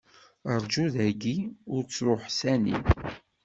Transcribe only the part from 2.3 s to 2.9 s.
sani.